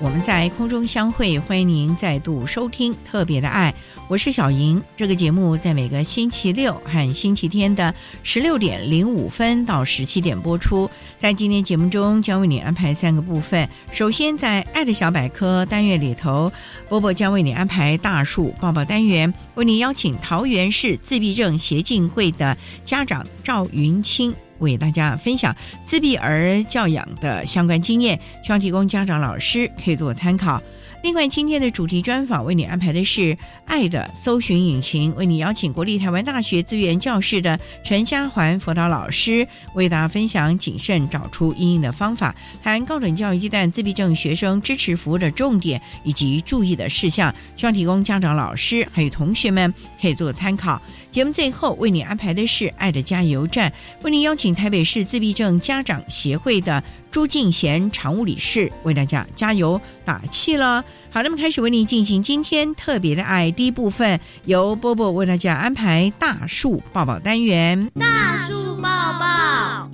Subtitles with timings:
[0.00, 3.74] 我们在空中相会，欢迎您再度收听特别的爱。
[4.06, 10.88] 我是小莹，这个节目在每个星期六和星期天的十六点零五分到十七点播出。
[11.18, 13.68] 在今天节目中，将为你安排三个部分。
[13.90, 16.52] 首先，在“爱的小百科”单元里头，
[16.88, 30.62] 波波将为你安排大树抱抱单元，为你邀请桃园市自闭症协进会的家长赵云清为大家分享自闭儿教养的相关经验，希望提供家长老师可以做参考。
[31.00, 33.20] 另外，今天的主题专访为你安排的是
[33.64, 50.82] 《爱的搜寻引擎》，为你邀请国立台湾大学资源教室的陈家环辅导老师为大家分享谨慎找出应应的方法，谈高等教育阶段自闭症学生支持服务的重点以及注意的事项，希望提供家长、老师还有同学们可以做参考。
[51.12, 53.70] 节目最后为你安排的是《爱的加油站》，
[54.04, 56.82] 为你邀请台北市自闭症家长协会的。
[57.10, 60.84] 朱敬贤常务理事为大家加油打气了。
[61.10, 67.90] 好，那么开始为您进行今天特别的爱第一部分，由波波为大家安排大树抱抱单元。
[67.94, 68.88] 大树抱
[69.18, 69.90] 抱，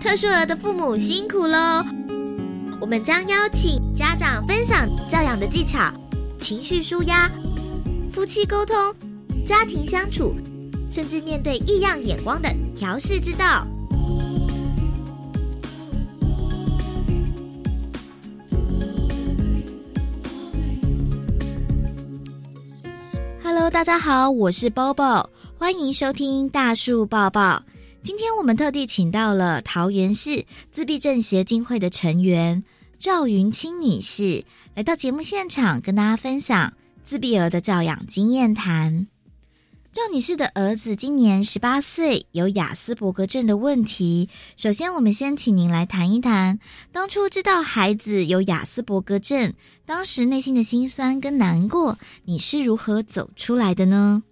[0.00, 1.84] 特殊儿的父母辛苦喽！
[2.80, 5.92] 我们将邀请家长分享教养的技巧、
[6.40, 7.30] 情绪舒压、
[8.12, 8.74] 夫妻沟通、
[9.46, 10.34] 家庭相处，
[10.90, 13.66] 甚至面对异样眼光的调试之道。
[23.54, 25.26] Hello，大家好，我是 Bobo，
[25.58, 27.62] 欢迎收听大树抱抱。
[28.02, 30.42] 今天我们特地请到了桃园市
[30.72, 32.64] 自闭症协进会的成员
[32.98, 34.42] 赵云清女士，
[34.74, 36.72] 来到节目现场跟大家分享
[37.04, 39.06] 自闭儿的教养经验谈。
[39.92, 44.26] 赵女士的儿子今年十八岁，有雅斯伯格症的问题。
[44.56, 46.58] 首先，我们先请您来谈一谈，
[46.90, 49.52] 当初知道孩子有雅斯伯格症，
[49.84, 54.22] 当时内心的辛酸跟难过，你是如何走出来的呢？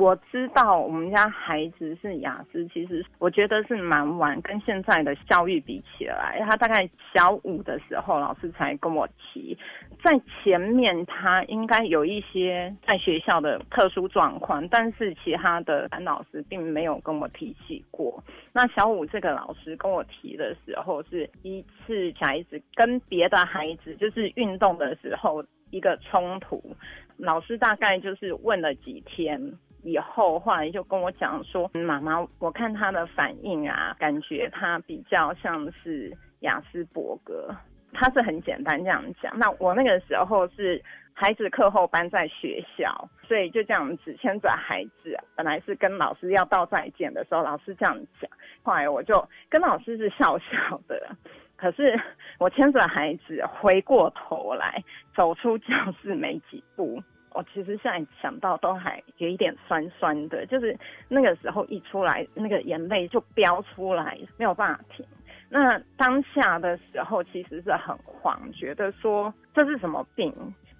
[0.00, 9.58] 我知道我们家孩子是雅思，其实我觉得是蛮晚，跟现在的教育比起来，他大概小五的时候，老师才跟我提，
[10.02, 18.24] 在前面他应该有一些在学校的特殊状况，但是其他的老师并没有跟我提起过。
[18.54, 26.74] 那小五这个老师跟我提的时候，是一次孩子跟别的孩子就是运动的时候一个冲突，
[27.18, 29.38] 老师大概就是问了几天。
[29.82, 37.54] 以后后来就跟我讲说，妈妈，我看他的反应啊，感觉他比较像是雅斯伯格，
[37.92, 39.38] 他是很简单这样讲。
[39.38, 40.82] 那我那个时候是
[41.12, 48.30] 孩子课后班在学校，所以就这样子牵着孩子，本来是跟老师要道再见的时候，老师这样讲，
[48.62, 51.16] 后来我就跟老师是笑笑的，
[51.56, 51.98] 可是
[52.38, 54.82] 我牵着孩子回过头来，
[55.14, 57.02] 走出教室没几步。
[57.32, 60.76] 我其实现在想到都还有一点酸酸的，就是
[61.08, 65.06] 那个时候一出来，那个眼泪就飙出来，没有办法停。
[65.48, 70.32] 那当下的时候其实是很慌，觉得说这是什么病？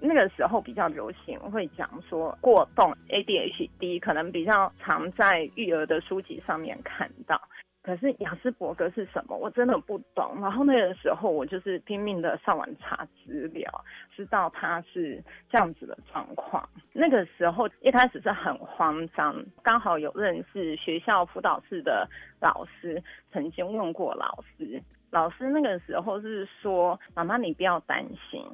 [0.03, 7.41] 那个时候比较流行会讲说过动 ADHD，可能比较常在育儿的书籍上面看到。
[7.83, 9.37] 可是雅斯伯格是什么？
[9.37, 10.39] 我真的不懂。
[10.41, 13.85] 然后那个时候我就是拼命的上网查资料，
[14.15, 16.69] 知道他是这样子的状况。
[16.93, 22.09] 那个时候一开始是很慌张，刚好有认识学校辅导室的
[22.41, 28.45] 老师，曾经问过老师，老师那个时候是说：“妈妈，你不要担心。”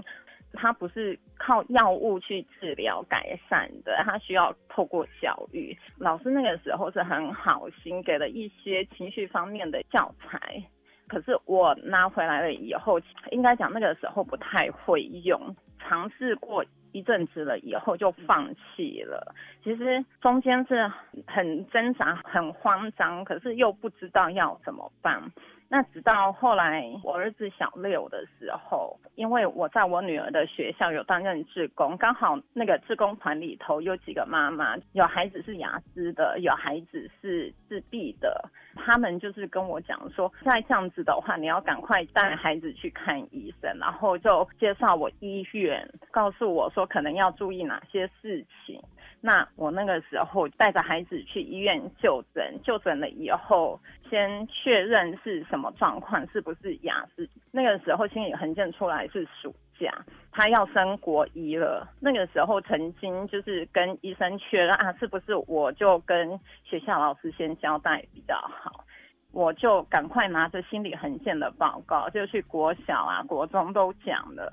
[0.52, 5.76] 他不是靠药物去治疗改善的，他需要透过教育。
[5.98, 10.62] 老师那个时候是很好心，给了一些情绪方面的教材，
[11.08, 13.00] 可是我拿回来了以后，
[13.31, 19.34] 应该讲那个时候不太会用，尝试过一阵子了以后就放弃了。
[19.62, 20.90] 其实中间是
[21.26, 25.22] 很挣扎、很慌张，可是又不知道要怎么办。
[25.68, 48.80] 那直到后来我儿子小六的时候，因为我在我女儿的学校有担任志工，刚好那个志工团里头有几个妈妈，有孩子是雅思的，有孩子是自闭的，他们就是跟我讲说，再这样子的话，你要赶快带孩子去看医生，然后就介绍我医院，告诉我说可能要注意哪些事情。
[49.20, 57.28] 那我那个时候带着孩子去医院就诊，就诊了以后，先确认是什么状况，是不是雅思。
[57.50, 59.92] 那个时候心理横线出来是暑假，
[60.30, 61.88] 他要升国一了。
[61.98, 68.84] 那个时候曾经就是跟医生确认啊，是不是我就跟学校老师先交代比较好，
[69.32, 74.52] 我就赶快拿着心理横线的报告就去国小啊、国中都讲了。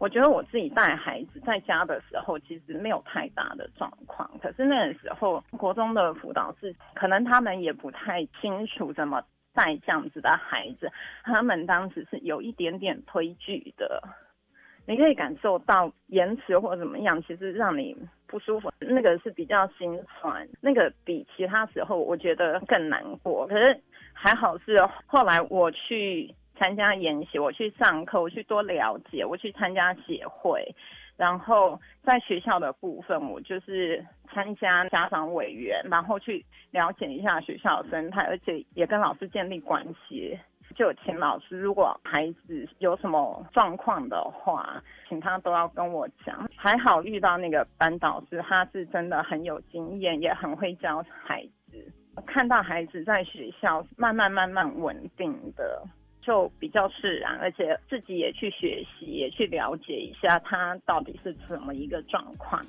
[0.00, 4.28] 我觉得我自己带孩子在家的时候，其实没有太大的状况。
[4.42, 9.22] 可是那个时候，国中的辅导是可能他们也不太清楚怎么
[9.54, 10.90] 带这样子的孩子，
[11.22, 14.02] 他们当时是有一点点推拒的。
[14.86, 17.96] 你可以感受到延迟或怎么样，其实让你
[18.26, 23.46] 不舒服，那个是比较心酸，那个比其他时候我觉得更难过。
[23.46, 23.80] 可是
[24.12, 24.76] 还好是
[25.06, 26.34] 后来我去。
[26.56, 30.74] 参加研习，我去上课，我去多了解，我去参加协会，
[31.16, 40.38] 然后在学校的部分，我就是参加家长委员，然后去了解一下学校的生态，而且也跟老师建立关系。
[40.74, 46.50] 就请老师，如果孩子有什么状况的话，请他都要跟我讲。
[46.56, 51.92] 还好遇到那个班导师，他是真的很有经验，也很会教孩子。
[52.26, 55.84] 看到孩子在学校慢慢慢慢稳定的。
[56.26, 62.64] 就比较释然，而且自己也去学习，也去了解一下他到底是怎么一个状况。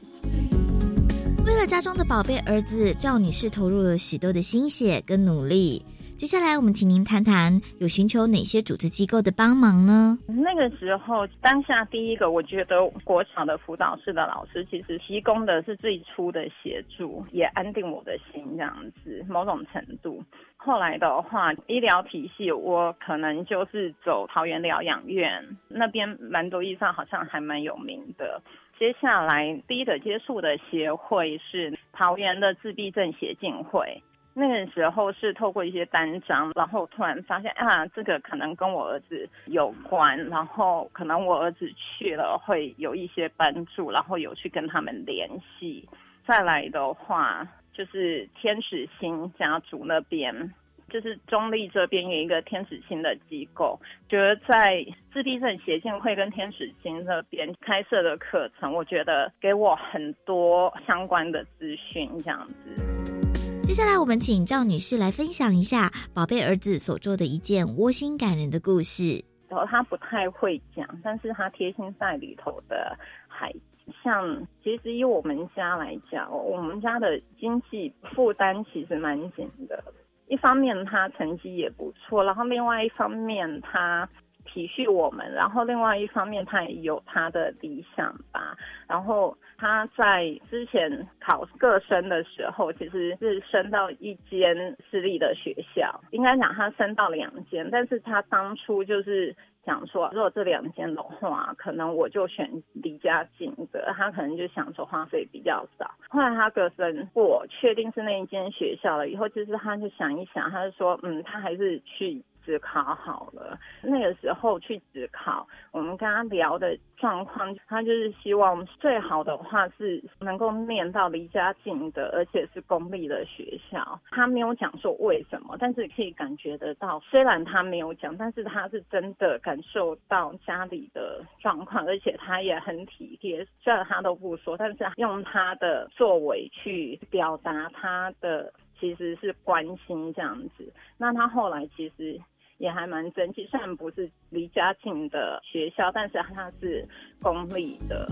[1.46, 5.86] 为了家中的宝贝儿子赵女士，投入了许多的心血跟努力。
[6.18, 10.18] 接下来，我们请您谈谈有寻求哪些组织机构的帮忙呢？
[10.28, 18.74] 那个时候，当下第一个，我觉得国小的辅导室的老师其实提供的是最初的协助，也安定我的心，这样
[19.04, 20.24] 子某种程度。
[20.56, 28.42] 后来的话，医疗体系我可能就是走桃园疗养院那边，蛮多医生好像还蛮有名的。
[28.80, 34.02] 接下来第一个接触的协会是桃园的自闭症协进会。
[34.38, 45.88] 那个时候是透过一些单张，然后突然发现啊，这个可能跟我儿子有关，然后可能我儿子去了会有一些帮助，然后有去跟他们联系。
[46.28, 50.54] 再来的话，就是天使星家族那边，
[50.90, 53.80] 就是中立这边有一个天使星的机构，
[54.10, 63.25] 觉得在自闭症协进会跟天使星那边开设的课程，我觉得给我很多相关的资讯，这样子。
[63.66, 69.26] 接下来，我们请赵女士来分享一下宝贝儿子所做的一件窝心感人的故事。
[69.50, 72.96] 然后他不太会讲，但是他贴心在里头的
[73.28, 73.60] 孩子。
[74.04, 79.84] 像其实以我们家来讲，我们家的经济负担其实蛮紧的。
[80.28, 84.08] 一方面他成绩也不错，然后另外一方面他。
[84.46, 88.56] 体恤我们，然后另外一方面，他也有他的理想吧。
[88.88, 94.56] 然后他在之前考各生的时候，其实是升到一间
[94.90, 99.36] 私立的学校，应该讲他升到两间，但是他当初就是
[99.66, 103.94] 想说，如果这两间的话，可能我就选离家近的。
[103.98, 105.90] 他可能就想说花费比较少。
[106.08, 112.24] 后来他各生过，确定是那一间学校了以后，就是他就想一想，他就说，嗯，他还是去。
[112.46, 124.00] 只考好了，那个时候去只考，我们跟他聊的状况，他就是希望最好的话是能够念到离家近的，而且是公立的学校。
[124.12, 133.46] 他没有讲说为什么，但是可以感觉得到，虽然他没有讲，但是他是真的感受到家里的状况，而且他也很体贴。
[133.60, 138.54] 虽然他都不说，但是用他的作为去表达他的。
[138.78, 140.72] 其实是关心这样子。
[140.98, 142.20] 那他后来其实
[142.58, 146.88] 也还蛮争气，虽然不是离家近的学校，但是它是
[147.22, 148.08] 公立的。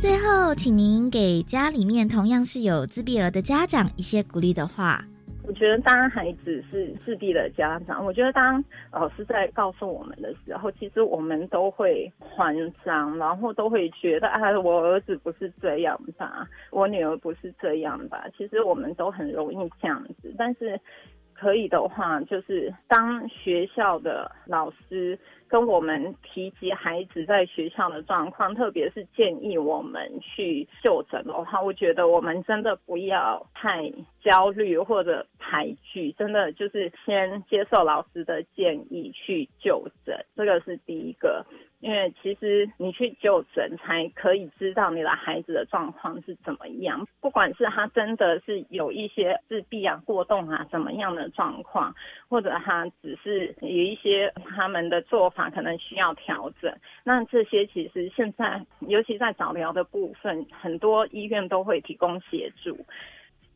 [0.00, 5.04] 最后，请您给家里面同样是有自闭儿的家长一些鼓励的话。
[5.44, 18.24] 我觉得当孩子是自闭的家长，我觉得当老师在告诉我们的时候，其实我们都会慌张，然后都会觉得啊，我儿子不是这样吧，我女儿不是这样吧。
[18.38, 20.80] 其实我们都很容易这样子，但是
[21.42, 25.18] 可以的话，就是当学校的老师。
[25.52, 33.92] 跟我们提及孩子在学校的状况，特别是建议我们去就诊的话，我觉得我们真的不要太
[34.22, 41.44] 焦虑或者排拒，真的就是先接受老师的建议去就诊，这个是第一个。
[41.80, 47.04] 因为其实你去就诊，才可以知道你的孩子的状况是怎么样。
[47.20, 51.92] 不管是他真的是有一些自闭啊、过动啊怎么样的状况，
[52.28, 62.76] 或者他只是有一些他们的做法可能需要调整，那这些其实现在，尤其在早疗的部分，很多医院都会提供协助。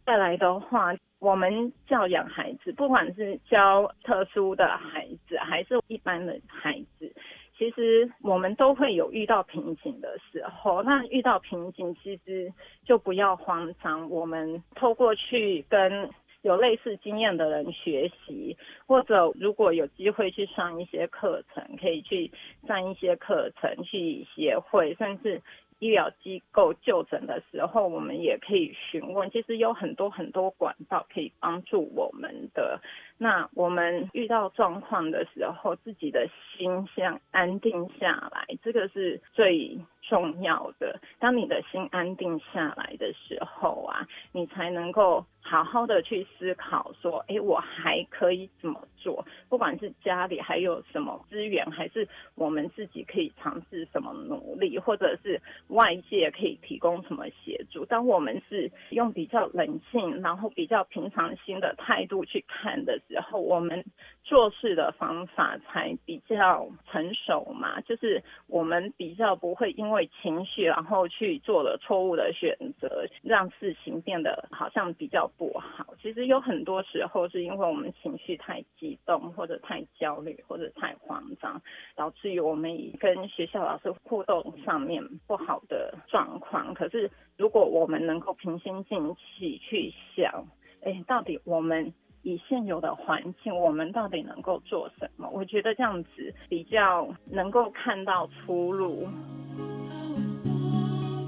[0.05, 7.13] 再来的话，我们教养孩子，不管是教特殊的孩子，还是一般的孩子。
[7.59, 12.53] 其实我们都会有遇到瓶颈的时候，那遇到瓶颈，其实
[12.85, 14.09] 就不要慌张。
[14.11, 16.09] 我们透过去跟
[16.43, 22.31] 有类似经验的人学习，或者如果有机会去上一些课程，可以去
[22.67, 25.43] 上一些课程，去协会，甚至。
[25.79, 29.31] 医疗机构就诊的时候，我们也可以询问。
[29.31, 32.81] 其实有很多很多管道可以帮助我们的。
[33.19, 36.27] 那我们遇到状况的时候，自己的
[36.57, 40.99] 心先安定下来，这个是最重要的。
[41.19, 45.27] 当你的心安定下来的时候啊，你才能够。
[45.49, 49.25] 好好的去思考，说，哎，我还可以怎么做？
[49.49, 57.85] 不管是家里还有什么资源，还是我们自己可以尝试什么努力，或者是外界可以提供什么协助。
[57.85, 63.85] 当我们是用比较冷静，然后比较平常心的态度去看的时候，我们
[64.25, 67.81] 做事的方法才比较成熟嘛。
[67.83, 75.31] 就是我们比较不会因为情绪，然后去做了错误的选择，让事情变得好像比较。
[75.39, 81.61] 不好，其实有很多时候是因为我们情绪太激动，或者太焦虑，或者太慌张，
[81.95, 86.73] 导致于我们跟学校老师互动上面不好的状况。
[86.73, 90.47] 可是如果我们能够平心静气去想，
[90.83, 95.29] 哎，到底我们以现有的环境，我们到底能够做什么？
[95.31, 99.07] 我觉得这样子比较能够看到出路。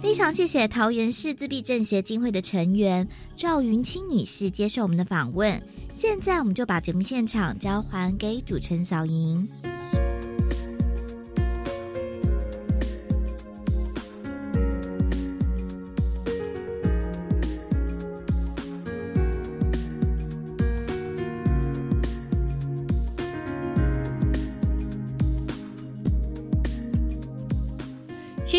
[0.01, 5.61] 非常谢谢桃园市自闭症协进会的成员赵云清女士接受我们的访问。
[5.97, 9.49] 现在我们就把节目现场交还给主持人小莹。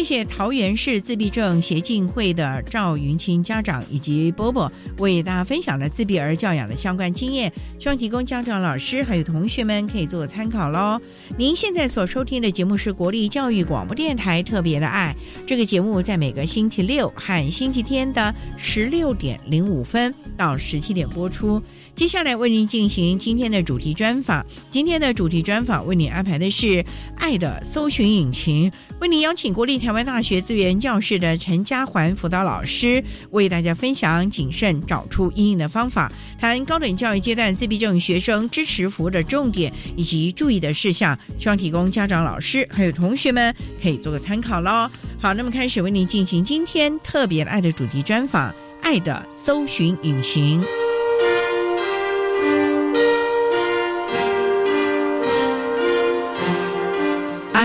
[0.09, 10.99] 谢桃园市自闭症协进会的赵云清家长以及波波为大家分享了自闭儿教养的相关经验，希望提供家长、老师还有同学们可以做参考喽。
[11.37, 21.61] 您现在所收听的节目是国立教育广播电台特别的爱，这个节目在每个星期六和星期天的十六点零五分到十七点播出。
[21.99, 24.45] 接下来为您进行今天的主题专访。
[24.71, 26.65] 今天的主题专访为您安排的是
[27.17, 43.53] 《爱的搜寻引擎》，为您邀请国立台湾大学资源教室的陈家环辅导老师为大家分享谨慎找出阴影的方法，谈高等教育阶段自闭症学生支持服务的重点以及注意的事项，希望提供家长、老师还有同学们
[43.83, 44.89] 可以做个参考喽。
[45.19, 48.49] 好，那么开始为您进行今天特别爱的主题专访，
[48.81, 50.61] 《爱的搜寻引擎》。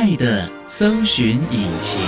[0.04, 1.98] 爱的搜寻引擎。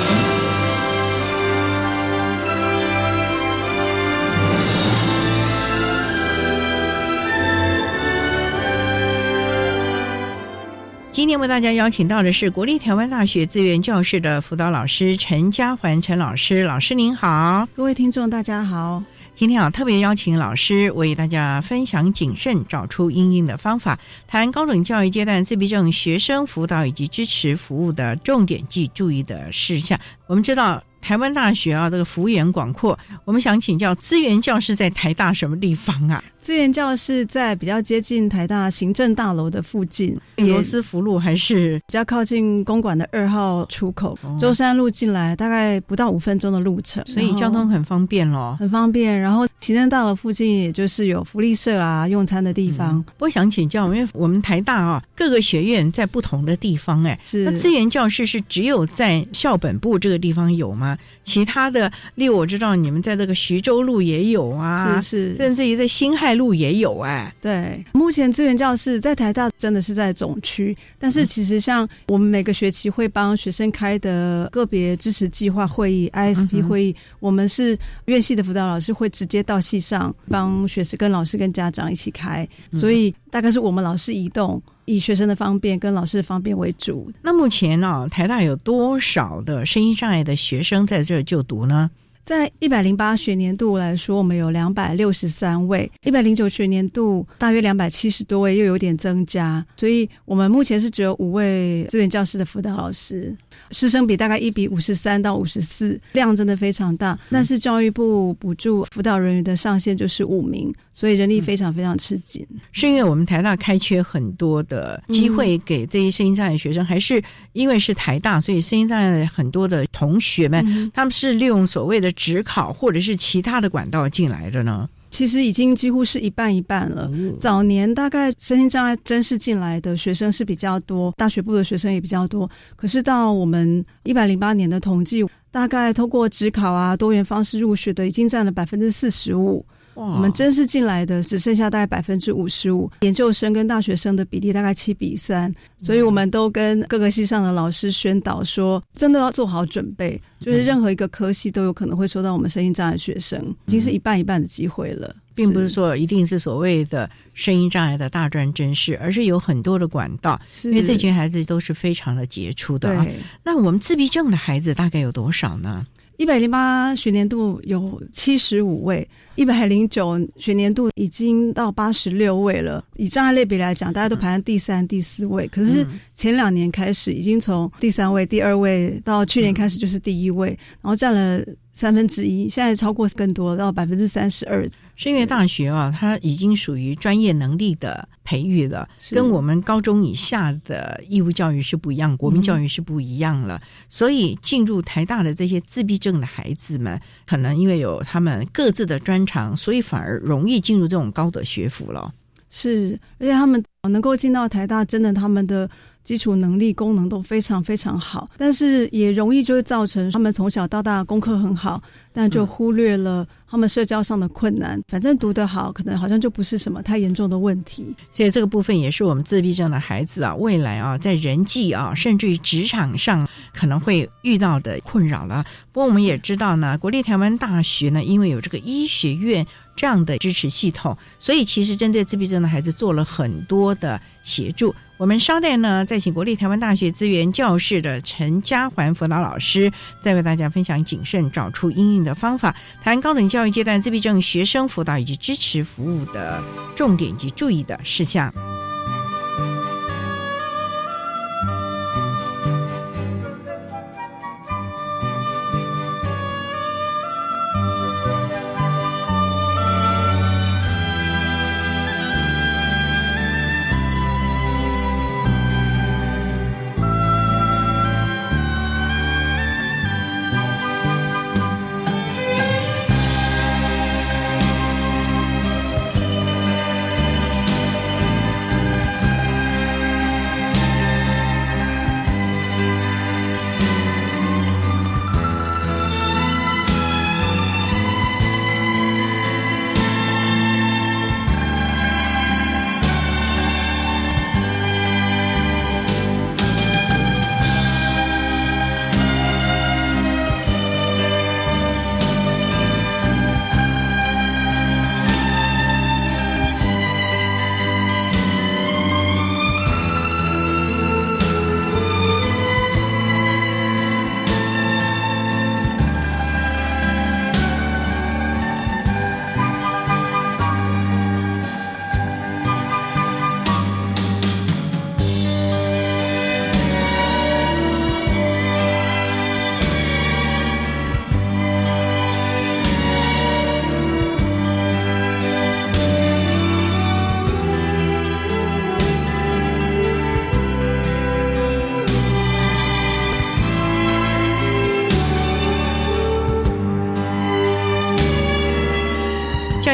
[11.10, 19.02] 今天为大家邀请到的是国立台湾大学资源教室的辅导老师陈家环陈老师，老师您好，各位听众大家好。
[19.38, 30.00] 今天啊，特别邀请老师为大家分享谨慎找出应应的方法，谈高等教育阶段自闭症学生辅导以及支持服务的重点及注意的事项。
[30.26, 30.82] 我们知道。
[30.98, 36.20] 台湾大学啊，这个幅员广阔，我们想请教资源教师在台大什么地方啊？
[36.46, 49.20] 资源教室在比较接近台大行政大楼的附近，罗斯福路还是比较靠近公馆的二号出口，舟山路进来大概不到五分钟的路程，所以交通很方便咯，很方便。
[49.20, 53.04] 然后行政大楼附近也就是有福利社啊、用餐的地方。
[53.18, 60.96] 我想请教，因为我们台大啊，各个学院在不同的地方，哎，是那资源教室是只有在校本部这个地方有吗？
[61.24, 67.34] 其他的，例如我知道你们在这个徐州路也有啊，是是，甚至于在新海路也有哎。
[67.40, 87.10] 对，目前资源教室在台大真的是在总区，但是其实像我们每个学期会帮学生开的个别支持计划会议 （ISP 会议），我们是院系的辅导老师会直接到系上帮学生跟老师跟家长一起开，所以大概是我们老师移动，以学生的方便跟老师的方便为主。
[87.22, 91.90] 那目前呢，台大有多少的声音障碍的学生在这就读呢？
[92.26, 103.32] 在一百零八学年度来说，我们有两百六十三位；一百零九学年度大约两百七十多位，又有点增加，所以我们目前是只有五位资源教师的辅导老师。
[103.70, 107.18] 师生比大概一比五十三到五十四，量真的非常大。
[107.30, 112.46] 但是教育部补助辅导人员的上限就是五名，所以人力非常非常吃紧。
[112.72, 117.22] 是因为我们台大开缺很多的机会给这些声音障碍学生，还是
[117.52, 124.88] 因为是台大，所以声音障碍很多的同学们他们是利用所谓的职考或者是其他的管道进来的呢？
[125.10, 127.10] 其实已经几乎是一半一半了。
[127.38, 132.50] 早年大概身心障碍真是进来的学生是比较多，大学部的学生也比较多。
[132.74, 139.64] 可是到我们一百零八年的统计，大概通过职考啊多元方式入学的已经占了百分之四十五。
[139.96, 163.06] 我们真是进来的只剩下大概百分之五十五，研究生跟大学生的比例大概七比三，所以我们都跟各个系上的老师宣导说，真的要做好准备，就是任何一个科系都有可能会收到我们声音障碍学生，已经是一半一半的机会了，并不是说一定是所谓的声音障碍的大专真试，而是有很多的管道，因为这群孩子都是非常的杰出的啊。
[163.42, 165.86] 那我们自闭症的孩子大概有多少呢？
[166.18, 172.82] 一百零八学年度有七十五位，一百零九学年度已经到八十六位了。
[172.96, 175.46] 以障碍类别来讲，大家都排在第三、第四位。
[175.48, 180.48] 可是前两年开始，已经从第三位、第二位到去年开始就是第一位，
[180.80, 181.44] 然后占了
[181.76, 184.66] 三分之一，现在超过更多到百分之三十二。
[184.96, 193.60] 声乐大学啊，它已经属于专业能力的培育了，跟我们高中以下的义务教育是不一样，国民教育是不一样了。
[193.90, 202.10] 所以进入台大的这些自闭症的孩子们，可能因为有他们各自的专长，所以反而容易进入这种高的学府了。
[202.48, 205.68] 是，而且他们能够进到台大，真的他们的。
[206.06, 214.80] 基础能力、功能都非常非常好，但是也容易就会造成他们从小到大功课很好，但就忽略了他们社交上的困难。
[214.88, 217.86] 反正读得好，可能好像就不是什么太严重的问题。
[218.10, 225.44] 所以这个部分也是我们自闭症的孩子啊，未来啊，在人际啊，甚至于职场上可能会遇到的困扰了。
[225.72, 229.46] 不过我们也知道呢，国立台湾大学呢，因为有这个医学院。
[229.78, 234.74] 这样的支持系统，所以其实针对自闭症的孩子做了很多的协助。
[234.96, 246.42] 我们稍待呢，再请国立台湾大学资源教室的陈家环辅导老师，再为大家分享谨慎找出应用的方法，谈高等教教育阶段自闭症学生辅导以及支持服务的
[246.74, 248.32] 重点及注意的事项。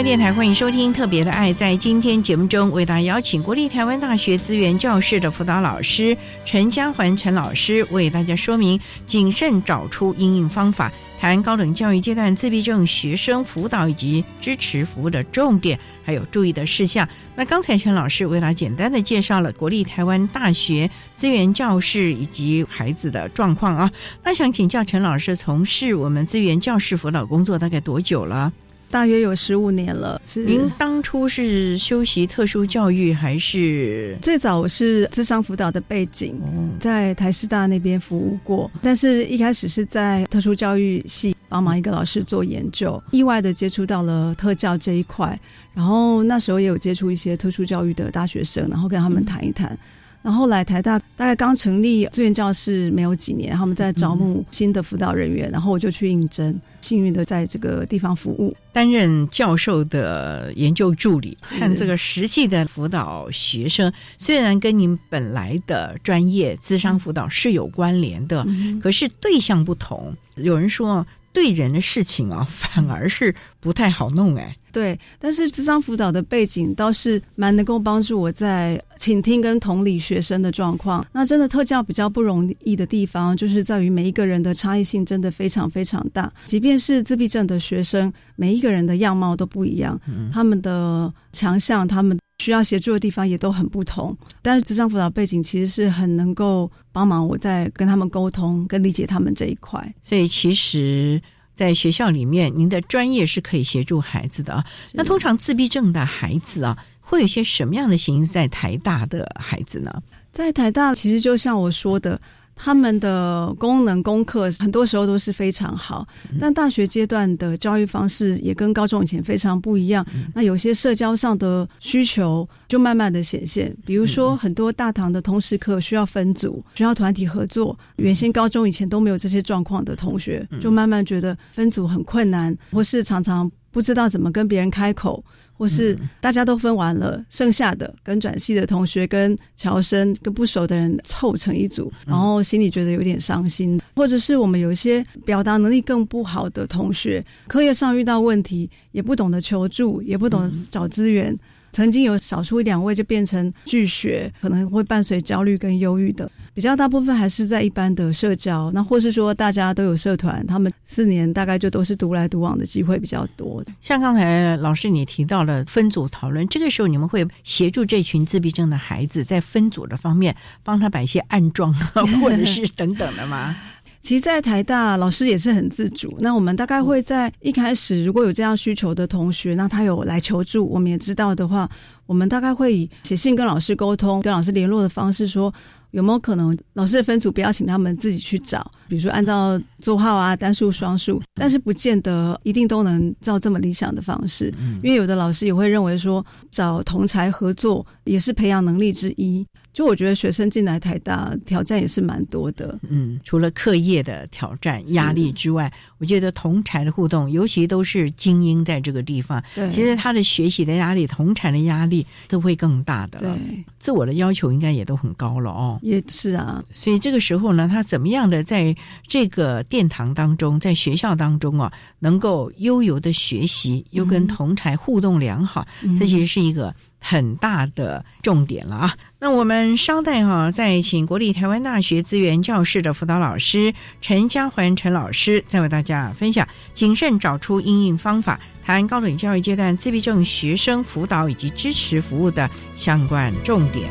[0.02, 1.52] 电台，欢迎收听《特别的爱》。
[1.56, 17.08] 在今天节目中，为大家邀请国立台湾大学资源教室的辅导老师陈家环陈老师，为大家说明谨慎找出应用方法，谈高等教育阶段自闭症学生辅导以及支持服务的重点，还有注意的事项。
[17.36, 23.90] 那刚才陈老师为大家简单的介绍了国立台湾大学资源教室以及孩子的状况啊。
[24.24, 28.52] 那想请教陈老师，从事我们资源教室辅导工作大概多久了？
[28.92, 30.20] 大约有十五年了。
[30.22, 34.14] 是您当初是修习特殊教育还是？
[34.20, 36.38] 最早我是智商辅导的背景，
[36.78, 45.40] 在台师大那边服务过，但是一开始是在特殊教育系帮忙一个老师做研究，意外的接触到了特教这一块，
[45.72, 49.76] 然后那时候也有接触一些特殊教育的大学生，然后跟他们谈一谈。
[50.22, 68.46] 然后来台大大概刚成立资源教室没有几年，他们在招募新的辅导人员，然后我就去应征，幸运的在这个地方服务，担任教授的研究助理，和这个实际的辅导学生，虽然跟您本来的专业智商辅导是有关联的，
[68.80, 70.16] 可是对象不同。
[70.36, 74.56] 有人说，对人的事情啊，反而是不太好弄哎。
[74.72, 81.06] 对，但是智商辅导的背景倒是蛮能够帮助我在倾听跟同理学生的状况。
[81.12, 86.32] 那真的特教比较不容易的地方，就是在于每一个人的差异性真的非常非常大。
[86.46, 90.00] 即便是自闭症的学生，每一个人的样貌都不一样，
[90.32, 94.16] 他们的强项、他们需要协助的地方也都很不同。
[94.40, 99.94] 但是智商辅导背景其实是很能够帮忙我在跟他们沟通、跟理解他们这一块。
[100.00, 101.20] 所以其实。
[101.62, 104.64] 在学校里面，您的专业是可以协助孩子的啊。
[104.92, 108.32] 那通常自闭症的孩子啊，会有些什么样的形式？
[108.32, 110.02] 在台大的孩子呢？
[110.32, 112.20] 在台大，其实就像我说的。
[112.54, 116.06] 他们的功能功课很多时候都是非常好，
[116.38, 120.06] 但大学阶段的教育方式也跟高中以前非常不一样。
[120.34, 127.76] 那有些社交上的需求就慢慢的显现，比如说很多大堂的通识课需要分组，需要团体合作。
[127.96, 135.24] 原先高中以前都没有这些状况的同学，就慢慢觉得分组很困难，或是常常不知道怎么跟别人开口。
[135.56, 143.80] 或是大家都分完了，剩下的跟转系的同学、跟乔生、跟不熟的人凑成一组，然后心里觉得有点伤心。
[143.94, 151.38] 或者是我们有一些表达能力更不好的同学，课业上遇到问题，也不懂得求助，也不懂得找资源。
[151.72, 156.30] 曾经有少数一两位就变成拒学，可能会伴随焦虑跟忧郁的。
[156.54, 163.64] 比较大部分还是在一般的社交，那或是说大家都有社团，他们四年大概就都是独来独往的机会比较多。
[163.80, 171.72] 像刚才老师你提到了分组讨论，这个时候你们会协助这群自闭症的孩子在分组的方面帮他摆一些暗装
[172.20, 173.56] 或者是等等的吗？
[174.02, 176.14] 其实，在台大老师也是很自主。
[176.20, 181.70] 那我们大概会在一开始，如果有这样需求的同学，那他有来求助，我们也知道的话，
[182.04, 185.54] 我们大概会以写信跟老师沟通、跟老师联络的方式说。
[185.92, 188.70] 有没有可能老师的分组不要请他们自己去找？
[188.88, 194.52] 比如说按照座号啊，单数、双数，但是不见得一定都能照这么理想的方式，
[194.82, 199.46] 因为有的老师也会认为说找同才合作也是培养能力之一。
[199.72, 213.30] 就我觉得学生进来台大挑战也是蛮多的，嗯，除了课业的挑战压力之外，我觉得同才的互动，尤其都是精英在这个地方，对，其实他的学习的压力、同才的压力都会更大的，对，
[213.78, 218.76] 自我的要求应该也都很高了哦，也是啊，所以这个时候呢，他怎么样的在
[219.08, 225.66] 这个殿堂当中，在学校当中啊，能够悠游的学习，又跟同才互动良好，
[225.98, 226.74] 这其实是一个。
[227.02, 228.94] 很大的重点了啊！
[229.18, 243.90] 那我们稍待哈，再请国立台湾大学资源教室的辅导老师陈家环陈老师，再为大家分享谨慎找出应用方法，谈高等教育阶段自闭症学生辅导以及支持服务的相关重点。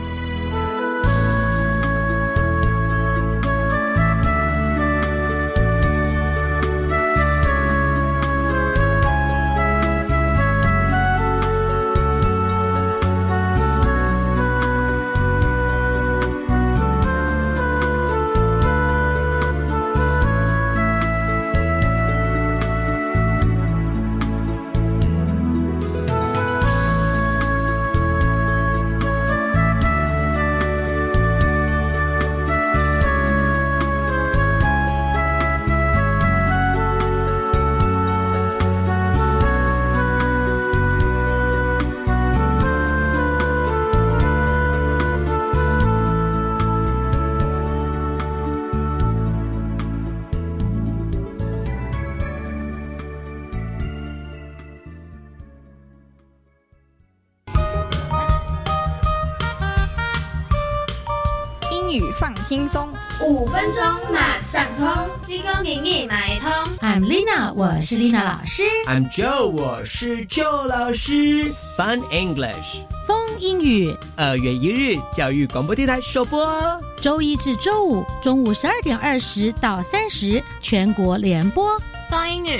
[67.50, 68.64] 我是 Lina 老师。
[68.88, 71.52] I'm Joe，我是 Joe 老师。
[71.76, 76.80] Fun English，风英语，二月一日教育广播电台首播哦。
[76.98, 81.80] 周一至周五中午十二点二十到三十，全国联播。
[82.10, 82.60] 风英语，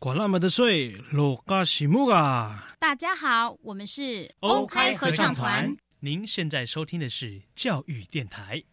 [0.00, 2.74] 管那么的水，罗嘎西木啊！
[2.78, 5.76] 大家好，我们是欧开合唱团。
[5.98, 8.64] 您现在收听的是教育电台。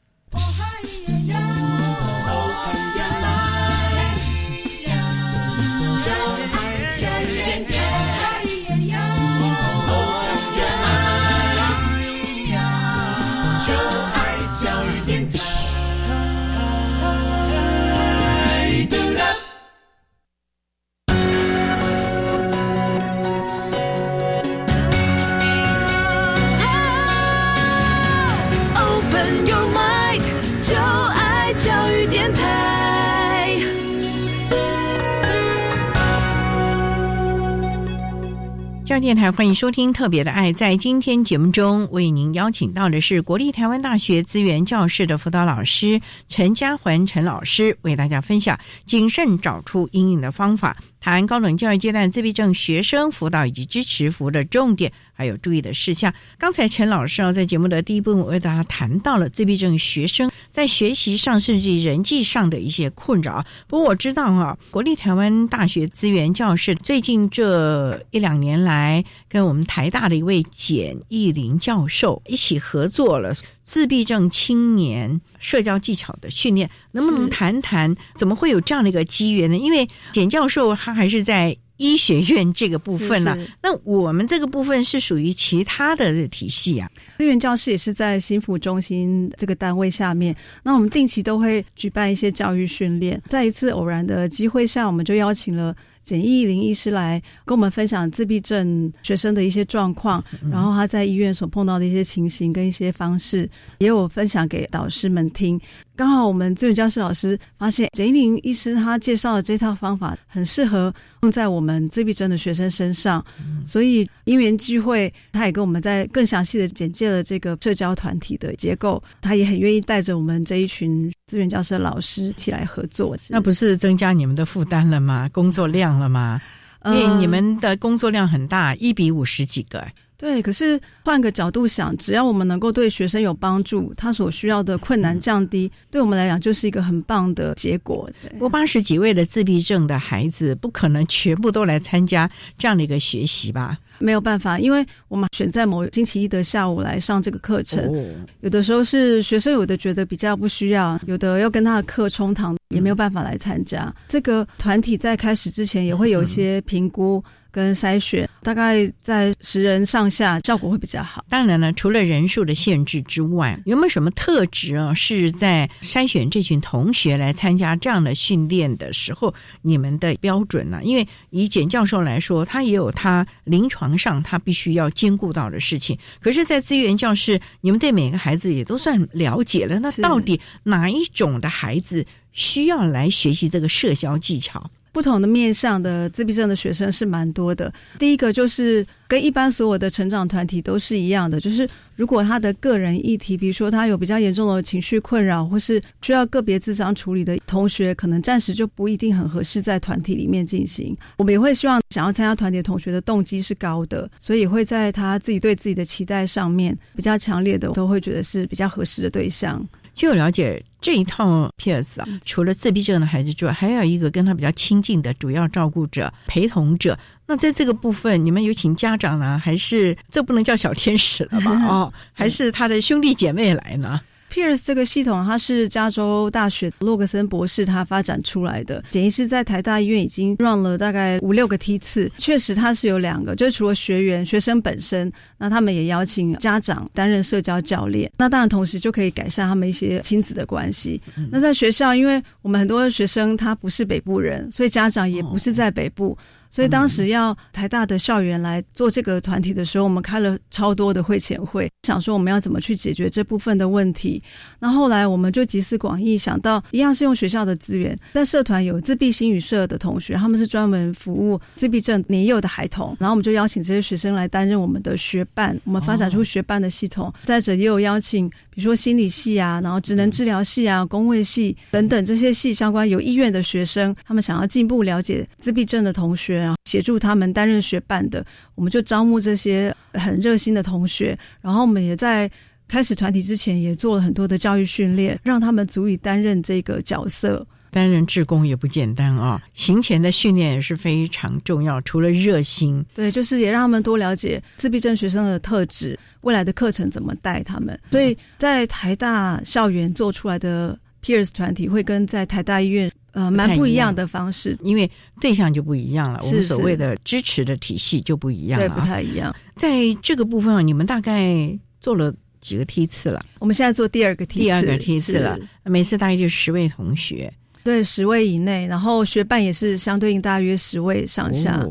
[39.00, 40.52] 电台欢迎收听《特别的爱》。
[40.56, 56.14] 在今天节目中，为您邀请到的是国立台湾大学资源教室的辅导老师陈家环陈老师，为大家分享谨慎找出阴影的方法，谈高等教育阶段自闭症学生辅导以及支持服务的重点，还有注意的事项。
[56.38, 63.46] 刚才陈老师啊，在节目的第一部分为大家谈到了自闭症学生在学习上甚至人际上的一些困扰。
[63.68, 69.04] 不过我知道哈、啊，国立台湾大学资源教室最近这一两年来。
[69.30, 79.56] 跟我们台大的一位简义林教授一起合作了自闭症青年社交技巧的训练，能不能谈谈怎么会有这样的一个机缘呢？
[79.56, 86.90] 因为简教授他还是在医学院这个部分呢、啊，那我们这个部分是属于其他的体系啊。
[87.20, 95.76] 资源教师也是在心辅中心这个单位下面，那我们定期都会举办一些教育训练，在一次偶然的机会下，我们就邀请了。
[96.04, 105.60] 简易林医师来跟我们分享自闭症学生的一些状况，然后他在医院所碰到的一些情形跟一些方式，也有分享给导师们听。
[105.98, 113.26] 刚好我们资源教室老师发现简一林医师他介绍的这套方法很适合用在我们自闭症的学生身上，
[113.66, 123.18] 所以因缘聚会，他也跟我们在更详细的简介了这个社交团体的结构，他也很愿意带着我们这一群资源教室的老师一起来合作。
[123.28, 125.28] 那不是增加你们的负担了吗？
[125.34, 126.40] 工作量了吗？
[126.86, 129.84] 因为你们的工作量很大，一比五十几个。
[130.18, 138.10] 对，可是换个角度想，只要我们能够对学生有帮助，他所需要的困难降低，嗯、对我们来讲就是一个很棒的结果。
[138.40, 142.28] 我八十几位的自闭症的孩子，不可能全部都来参加
[142.58, 143.78] 这样的一个学习吧？
[144.00, 148.06] 没有办法，因为我们选在某星期一的下午来上这个课程，哦、
[148.42, 153.84] 有的时候是学生有的觉得比较不需要，有的要跟他的课冲堂，也没有办法来参加。
[153.84, 157.24] 嗯、这个团体在开始之前也会有一些评估。
[157.50, 161.26] 跟筛选大概在十人上下，效果会比较好。
[161.28, 164.94] 当然了，除了人数的限制之外，有没有什么特质啊？
[164.94, 169.34] 是在筛选这群同学来参加这样的训练的时候，
[169.64, 170.82] 你们的标准呢、啊？
[170.84, 175.96] 因为以简教授来说，他也有他临床上他必须要兼顾到的事情。
[176.20, 179.78] 可是，在资源教室，你们对每个孩子也都算了解了。
[179.78, 184.72] 那到底哪一种的孩子需要来学习这个社交技巧？
[184.98, 187.72] 不同的面向的自闭症的学生是蛮多的。
[188.00, 200.98] 第一个就是跟一般所有的成长团体都是一样的，就是如果他的个人议题，比如说他有比较严重的情绪困扰，或是需要个别智商处理的同学，可能暂时就不一定很合适在团体里面进行。
[201.20, 209.64] 我们也会希望想要参加团体的同学的动机是高的，所以会在他自己对自己的期待上面比较强烈的，都会觉得是比较合适的对象。
[209.98, 216.98] 据我了解，这一套 PS 啊，除了自闭症的孩子之外，还有一个跟他比较亲近的主要照顾者、陪同者。
[217.26, 221.52] 那在这个部分，你们有请家长呢，还是这不能叫小天使了吧？
[221.68, 224.00] 哦，还是他的兄弟姐妹来呢
[224.32, 228.84] ？Pierce 这个系统，它是加州大学洛克森博士他发展出来的。
[228.90, 238.12] 简易是在台大医院已经 run 了大概五六个梯次，确实它是有两个，就是除了学员、学生本身，那他们也邀请家长担任社交教练。
[238.18, 241.02] 那当然同时就可以改善他们一些亲子的关系。
[241.32, 246.18] 那在学校，因为我们很多学生他不是北部人，所以家长也不是在北部。
[246.50, 254.22] 所以当时要台大的校园来做这个团体的时候，我们开了超多的会前会，想说我们要怎么去解决这部分的问题。
[254.60, 267.14] 那后来我们就集思广益，想到一样是用学校的资源，在社团有自闭心语社的同学，他们是专门服务自闭症年幼的孩童，然后我们就邀请这些学生来担任我们的学伴，我们发展出学伴的系统。
[267.24, 276.38] 再者也有邀请，比如说心理系啊，然后职能治疗系啊、工位系等等这些系相关有意愿的学生，他们想要进一步了解自闭症的同学。
[276.38, 281.16] 然后协助他们担任学伴的，我们就招募这些很热心的同学。
[281.40, 282.28] 然后我们也在
[282.68, 287.46] 开始团体之前，也做了很多的教育训练，让他们足以担任这个角色。
[287.70, 291.80] 担任志工也不简单啊，行前的训练也是非常重要。
[291.82, 297.80] 除了热心，对，就是也让他们多了解自闭症学生的特质，未来的课程怎么带他们。
[297.90, 302.92] 所以在台大校园做出来的 Peers 团体，会跟在台大医院。
[303.14, 304.88] 呃，蛮不一样的方式，因为
[305.20, 309.36] 对象就不一样了，我们所谓的支持的体系就不一样了，对，不太一样。
[309.56, 313.26] 在这个部分，你们大概做了几个梯次了？
[313.40, 315.36] 我们现在做第二个梯，第二个梯次了。
[315.64, 321.68] 每次大概就十位同学，对，十位以内，然后学伴也是相对应大约十位上下。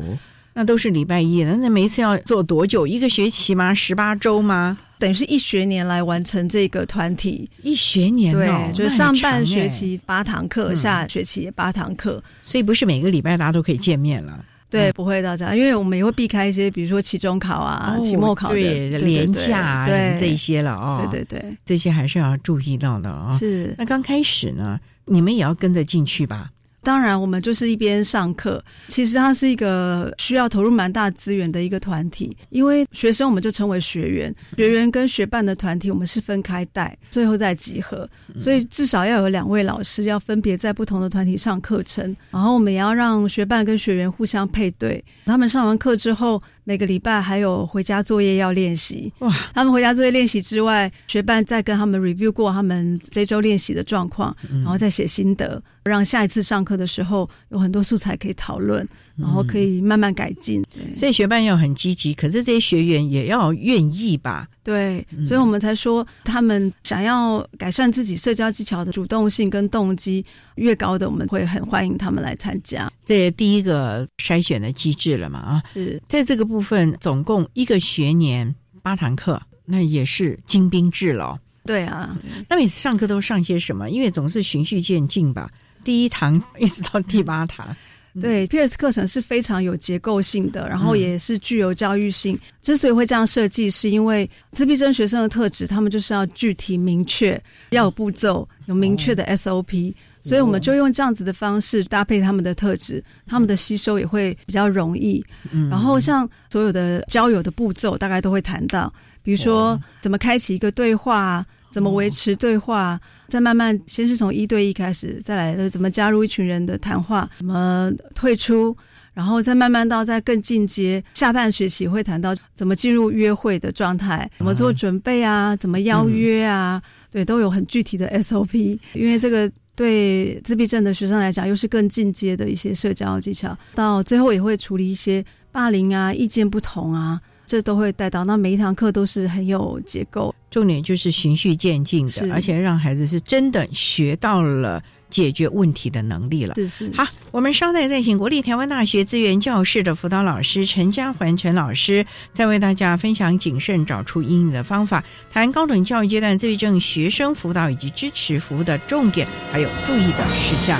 [0.57, 2.87] 那都是礼拜一的，那每一次要做多久？
[2.87, 3.75] 一个学期吗？
[3.75, 4.75] 十八周吗？
[4.97, 14.43] 等于是一学年来完成这个团体，一学年对，就是上半学期八堂课，下学期也八堂课，所以不是每个礼拜大家都可以见面了。
[14.67, 19.87] 对，不会到这样，因为我们也会避开一些，比如说期中考啊、期末考对廉价
[20.19, 21.07] 这些了哦。
[21.11, 23.37] 对对对，这些还是要注意到的哦。
[23.37, 26.49] 是，那刚开始呢，你们也要跟着进去吧？
[26.87, 28.63] 当然，我们就是一边上课。
[28.87, 38.09] 其实它是一个需要投入蛮大资源的一个团体，因为学生我们就称为学员，学员跟学伴的团体我们是分开带，最后再集合。
[38.37, 45.03] 所以至少要有两位老师要分别在不同的团体上课程，然后我们也要让学伴跟学员互相配对。
[45.25, 46.41] 他们上完课之后。
[46.67, 49.09] 每个礼拜还有回家作业要练习。
[49.19, 49.33] 哇！
[49.53, 58.85] 他们回家作业练习之外，学伴再跟他们 review 过他们这周练习的状况，然后再写心得，让下一次上课的时候有很多素材可以讨论，
[59.17, 60.63] 然后可以慢慢改进。
[60.95, 64.47] 所以学伴要很积极，可是这些学员也要愿意吧？
[64.63, 70.25] 对，所以我们才说他们想要改善自己社交技巧的主动性跟动机
[70.55, 72.91] 越高的，我们会很欢迎他们来参加。
[73.05, 75.39] 这第一个筛选的机制了嘛？
[75.39, 81.39] 啊，是在这个部分，总共一个学年八堂课，那也是精兵制了。
[81.65, 82.17] 对啊，
[82.49, 83.89] 那每次上课都上些什么？
[83.89, 85.49] 因为总是循序渐进吧，
[85.83, 87.75] 第一堂一直到第八堂。
[88.21, 92.37] 对，Pierce 课程是非常有结构性的，然后也是具有教育性。
[92.61, 99.93] 之所以会这样设计，是因为自闭症学生的特质，他们就是要具体明确，要有步骤，有明确的 SOP。
[100.21, 105.23] 所以我们就用这样子的方式搭配他们的特质，他们的吸收也会比较容易。
[105.69, 108.91] 然后像所有的交友的步骤，大概都会谈到，
[109.23, 112.99] 比如说怎么开启一个对话，怎么维持对话。
[113.27, 118.75] 再慢慢，先是从一对一开始，再来怎么加入一群人的谈话，怎么退出，
[119.13, 121.03] 然后再慢慢到再更进阶。
[121.13, 128.79] 下半学期会谈到怎么进入约会的状态，怎么做准备啊，怎么邀约啊，对，都有很具体的 SOP。
[128.93, 133.57] 因为这个对自闭症的学生来讲，又是更进阶的一些社交技巧。
[133.75, 137.19] 到最后也会处理一些霸凌啊、意见不同啊。
[137.47, 146.55] 这都会带到，那每一堂课都是很有结构，重点就是循序渐进的，而且让孩子是真的学到了解决问题的能力了。
[146.55, 146.91] 是是。
[146.93, 160.77] 好，我们稍待再请国立台湾大学资源教室的辅导老师陈家环陈老师，再为大家分享谨慎找出英语的方法，谈高等教育阶段自闭症学生辅导以及支持服务的重点，还有注意的事项。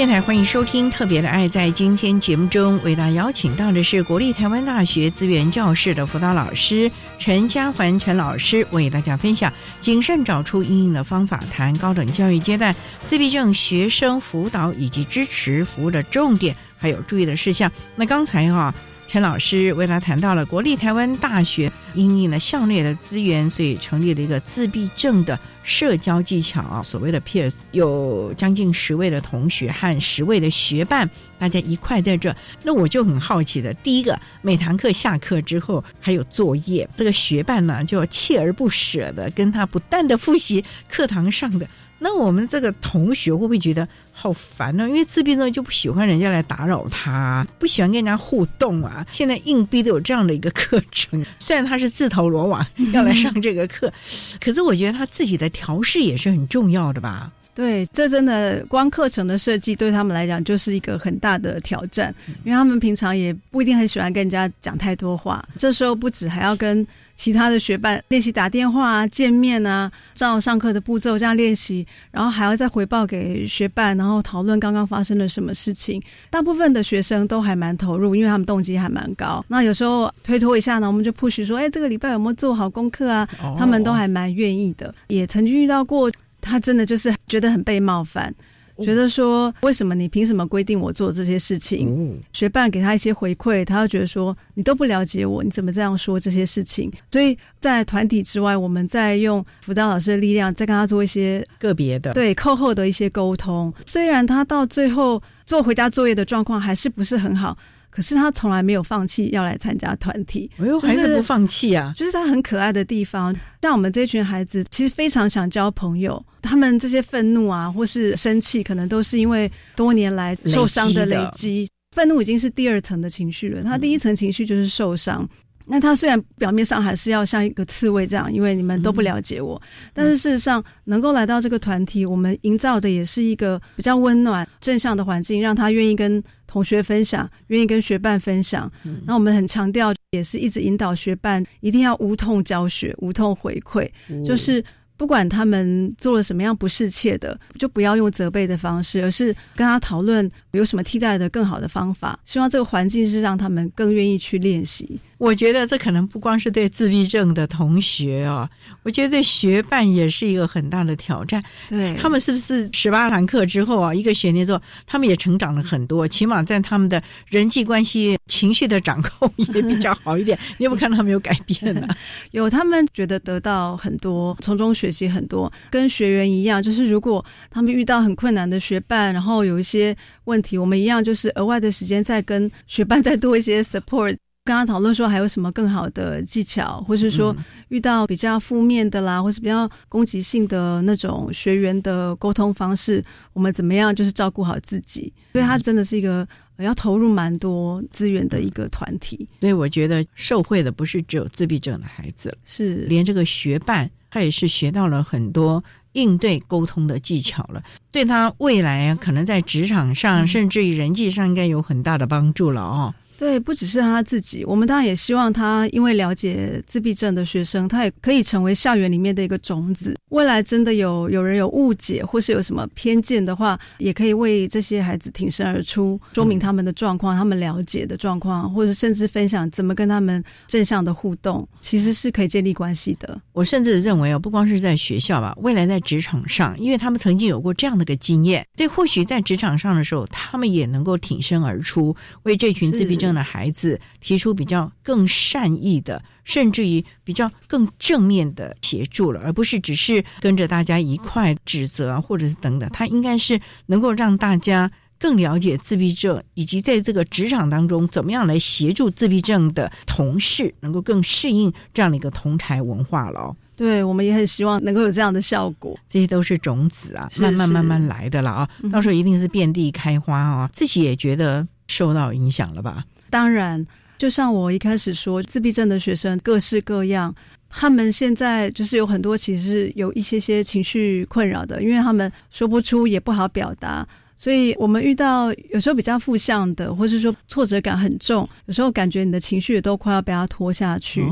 [0.00, 1.46] 电台欢迎收听《特别的爱》。
[1.50, 12.74] 在今天节目中，为大家邀请到的是国立台湾大学资源教室的辅导老师陈家环陈老师，为大家分享谨慎找出应用的方法，谈高等教育阶段
[13.06, 17.70] 自闭症学生辅导以及支持服务的重点，还有注意的事项。
[17.94, 18.74] 那刚才哈。
[19.10, 32.32] 陈老师为他谈到了国立台湾大学因应了校内的资源，所以成立了一个自闭症的社交技巧，所谓的 peers，有将近十位的同学和十位的学伴，大家一块在这。
[32.62, 41.68] 那我就很好奇的，第一个，每堂课下课之后还有作业，这个学伴呢就锲而不舍的跟他不断的复习课堂上的。
[42.02, 44.88] 那我们这个同学会不会觉得好烦呢？
[44.88, 49.06] 因为自闭症就不喜欢人家来打扰他，不喜欢跟人家互动啊。
[49.12, 53.92] 现在硬逼都有这样的一个课程， 虽然他是自投罗网 要来上这个课，
[54.40, 57.30] 可是我觉得他自己的调试也是很重要的吧。
[57.60, 65.46] 对，这真的光课程的设计对他们来讲就是一个很大的挑战，因为他们平常也不一定很喜欢跟人家讲太多话。
[65.58, 66.86] 这时候不止还要跟
[67.16, 76.02] 其他的学伴练习打电话啊、见面啊，照上课的步骤这样练习，然后还要再回报给学伴，然后讨论刚刚发生了什么事情。
[76.30, 79.44] 大部分的学生都还蛮投入，因为他们动机还蛮高。
[79.48, 86.10] 那有时候推脱一下呢，我们就 push 说：“哎，这个礼拜有没有做好功课啊？”他们都还蛮愿意的，也曾经遇到过。
[86.40, 88.34] 他真的就是觉得很被冒犯，
[88.82, 92.18] 觉得说为什么你凭什么规定我做这些事情？
[92.32, 96.90] 学伴给他一些回馈，他就觉得说你都不了解我，你怎么这样说这些事情？
[97.10, 103.72] 所以在团体之外，我们在用辅导老师的力量，再跟他做一些个别的对课后的一些沟通。
[103.84, 107.56] 虽然他到最后做回家作业的状况还是不是很好。
[107.90, 111.92] 可是他从来没有放弃要来参加团体，哎呦，还是不放弃啊！
[111.96, 116.24] 就是他很可爱的地方，像我们这群孩子，其实非常想交朋友。
[116.42, 121.68] 他们这些愤怒啊，或是生气，可能都是因为多年来受伤的累积。
[121.94, 125.28] 愤怒已经是第二层的情绪了，他第一层情绪就是受伤。
[125.70, 129.60] 那他虽然表面上还是要像一个刺猬这样，因为你们都不了解我，
[129.94, 136.22] 但是事实上能够来到这个团体，我们营造的也是一个比较温暖、正向的环境，让他愿意跟。
[136.50, 138.68] 同学分享，愿意跟学伴分享。
[139.06, 143.88] 那我们很强调，也是一直引导学伴一定要无痛教学、无痛回馈，
[144.26, 144.60] 就是
[144.96, 152.18] 不管他们做了什么样不适切的，就不要用责备的方式，而是跟他讨论有什么替代的更好的方法。
[152.24, 154.98] 希望这个环境是让他们更愿意去练习。
[155.20, 158.48] 我觉得这可能不光是对自闭症的同学哦，
[158.84, 161.44] 我觉得对学伴也是一个很大的挑战。
[161.68, 170.38] 对他们是不是十八堂课之后啊，一个学年之后，他们也成长了很多，起码在他们的人际关系、情绪的掌控也比较好一点。
[170.56, 171.86] 你有没有看到他们有改变呢？
[172.32, 175.52] 有，他们觉得得到很多，从中学习很多。
[175.70, 179.94] 跟学员一样，就是如果他们遇到很困难的学伴，然后有一些
[180.24, 184.16] 问题，我们一样就是额外的时间再跟学伴再多一些 support。
[184.42, 187.34] 跟他讨论说还有什么更好的技巧，或是说
[187.68, 195.12] 遇到比较负面的啦，或是比较攻击性的那种学员的沟通方式，我们怎么样就是照顾好自己？
[195.32, 196.26] 所以他真的是一个
[196.56, 199.28] 要投入蛮多资源的一个团体。
[199.40, 205.62] 所以我觉得受惠的不是只有自闭症的孩子，是连这个学伴他也是学到了很多
[205.92, 207.62] 应对沟通的技巧了，
[207.92, 212.94] 对他未来可能在职场上甚至于人际上应该有很大的帮助了哦。
[213.20, 219.94] 对，不只是他自己，我们当然也希望他，因为了解自闭症的学生，他也可以成为校园里面的一个种子。
[220.08, 233.20] 未来真的有有人有误解或是有什么偏见的话，也可以为这些孩子挺身而出，说明他们的状况，他们了解的状况，或者甚至分享怎么跟他们正向的互动，其实是可以建立关系的。
[233.34, 243.09] 我甚至认为哦，不光是在学校吧，未来在职场上，因为他们曾经有过这样的个经验，对，或许在职场上的时候，他们也能够挺身而出，为这群自闭症。
[243.14, 252.68] 的孩子提出比较更善意的，甚至于比较更正面的协助了，而不是只是跟着大家一块指责或者是等等。
[252.70, 263.34] 他应该是能够让大家更了解自闭症，以及在这个职场当中怎么样来协助自闭症的同事，能够更适应这样的一个同台文化了。
[263.56, 265.78] 对，我们也很希望能够有这样的效果。
[265.86, 270.48] 这些都是种子啊，慢慢慢慢来的了啊，到时候一定是遍地开花啊。
[270.50, 272.84] 自己也觉得受到影响了吧。
[273.10, 273.62] 当然，
[273.98, 277.14] 就像我一开始说，自闭症的学生各式各样，
[277.50, 283.86] 他们现在就是有很多其实是有一些些情绪困扰的，因为他们说不出，也不好表达，
[284.16, 291.04] 所以我们遇到有时候比较负向的，或是说挫折感很重，有时候感觉你的情绪都快要被他拖下去。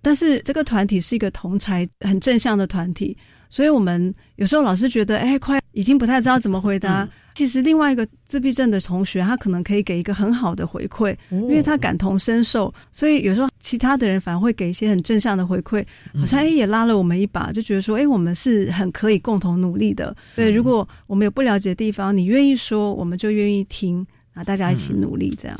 [0.00, 3.16] 但是这个团体是一个同才很正向的团体，
[3.50, 5.58] 所以我们有时候老是觉得，哎，快。
[5.72, 7.08] 已经不太知道怎么回答。
[7.34, 15.84] 其实另外一个自闭症的同学，他可能可以给一个很好的回馈，因为他感同身受，所以有时候其他的人反而会给一些很正向的回馈，
[16.18, 20.16] 好像哎也拉了我们一把，就觉得说哎我们是很可以共同努力的。
[20.34, 25.56] 对，如果我们有不了解的地方，你愿意说，我们就愿意听，啊，大家一起努力这样。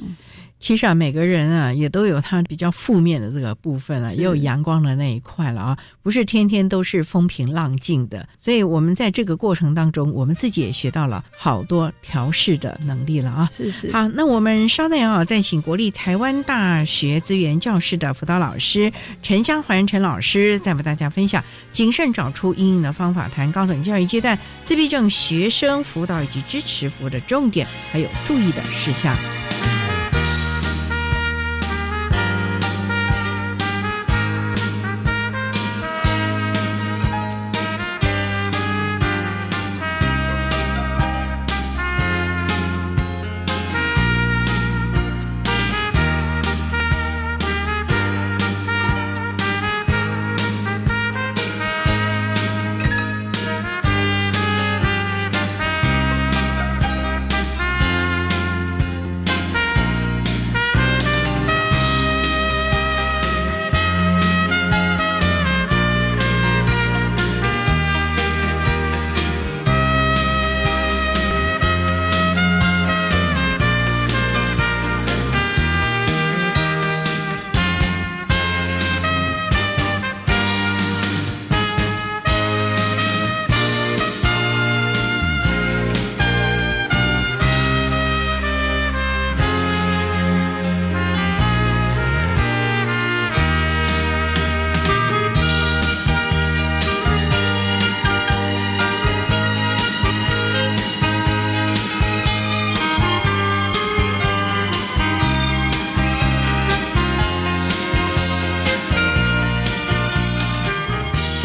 [0.60, 8.28] 其实啊，每个人啊也都有他比较负面的这个部分啊，也有阳光的那一块了啊，不是天天都是风平浪静的。
[8.38, 13.48] 所以，我们在这个过程当中，我们自己也学到了好多调试的能力了啊。
[13.52, 13.92] 是是。
[13.92, 18.92] 好，那我们稍待啊，再请国立台湾大学资源教室的辅导老师
[19.22, 29.16] 陈香环陈老师，再为大家分享谨慎找出阴影的方法，谈高等教育阶段自闭症学生辅导以及支持服务的重点，还有注意的事项。